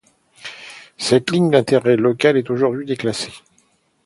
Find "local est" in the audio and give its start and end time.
1.95-2.49